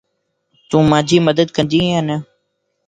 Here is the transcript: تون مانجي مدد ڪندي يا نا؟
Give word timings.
تون 0.69 0.83
مانجي 0.91 1.17
مدد 1.27 1.47
ڪندي 1.55 1.79
يا 1.91 1.99
نا؟ 2.07 2.17